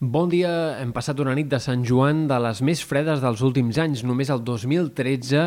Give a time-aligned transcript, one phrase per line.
[0.00, 0.48] Bon dia,
[0.80, 4.00] hem passat una nit de Sant Joan de les més fredes dels últims anys.
[4.08, 5.42] Només el 2013,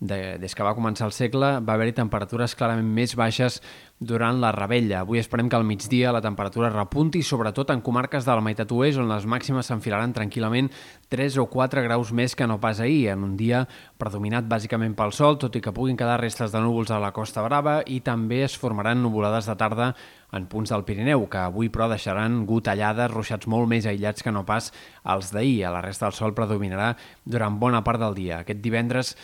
[0.00, 3.62] de, des que va començar el segle, va haver-hi temperatures clarament més baixes
[3.96, 5.00] durant la rebella.
[5.00, 9.00] Avui esperem que al migdia la temperatura repunti, sobretot en comarques de la meitat oest,
[9.00, 10.68] on les màximes s'enfilaran tranquil·lament
[11.08, 13.62] 3 o 4 graus més que no pas ahir, en un dia
[13.96, 17.44] predominat bàsicament pel sol, tot i que puguin quedar restes de núvols a la Costa
[17.46, 19.94] Brava i també es formaran nuvolades de tarda
[20.36, 24.44] en punts del Pirineu, que avui però deixaran gotellades, ruixats molt més aïllats que no
[24.44, 24.72] pas
[25.08, 25.64] els d'ahir.
[25.64, 26.92] A la resta del sol predominarà
[27.24, 28.42] durant bona part del dia.
[28.42, 29.14] Aquest divendres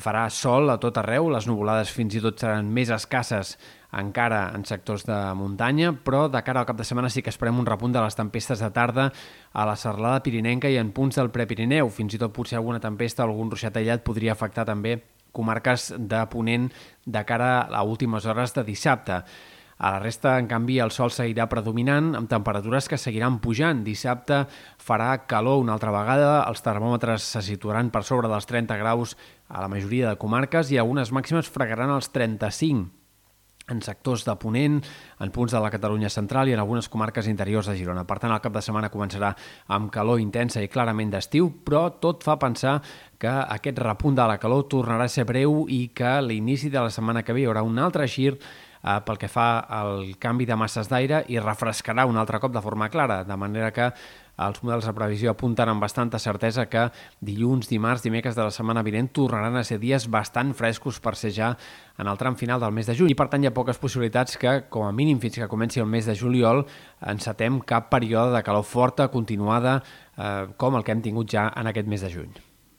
[0.00, 3.58] farà sol a tot arreu, les nuvolades fins i tot seran més escasses
[3.92, 7.58] encara en sectors de muntanya, però de cara al cap de setmana sí que esperem
[7.60, 9.10] un repunt de les tempestes de tarda
[9.52, 11.92] a la serlada pirinenca i en punts del Prepirineu.
[11.92, 15.02] Fins i tot potser alguna tempesta, algun ruixat aïllat podria afectar també
[15.32, 16.70] comarques de Ponent
[17.04, 19.22] de cara a últimes hores de dissabte.
[19.82, 23.80] A la resta, en canvi, el sol seguirà predominant amb temperatures que seguiran pujant.
[23.82, 24.44] Dissabte
[24.78, 29.16] farà calor una altra vegada, els termòmetres se situaran per sobre dels 30 graus
[29.50, 32.92] a la majoria de comarques i algunes màximes fregaran els 35
[33.70, 34.78] en sectors de Ponent,
[35.22, 38.06] en punts de la Catalunya central i en algunes comarques interiors de Girona.
[38.06, 39.32] Per tant, el cap de setmana començarà
[39.74, 42.80] amb calor intensa i clarament d'estiu, però tot fa pensar
[43.18, 46.82] que aquest repunt de la calor tornarà a ser breu i que a l'inici de
[46.82, 48.36] la setmana que ve hi haurà un altre gir
[48.82, 52.62] eh, pel que fa al canvi de masses d'aire i refrescarà un altre cop de
[52.62, 53.92] forma clara, de manera que
[54.42, 56.86] els models de previsió apunten amb bastanta certesa que
[57.20, 61.32] dilluns, dimarts, dimecres de la setmana vinent tornaran a ser dies bastant frescos per ser
[61.36, 61.52] ja
[61.98, 64.38] en el tram final del mes de juny i per tant hi ha poques possibilitats
[64.40, 66.64] que, com a mínim fins que comenci el mes de juliol,
[67.12, 69.82] encetem cap període de calor forta, continuada,
[70.16, 72.51] eh, com el que hem tingut ja en aquest mes de juny.